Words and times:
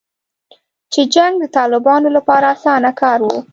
چې 0.93 1.01
جنګ 1.13 1.33
د 1.39 1.45
طالبانو 1.57 2.07
لپاره 2.17 2.45
اسانه 2.55 2.91
کار 3.01 3.19
و 3.25 3.29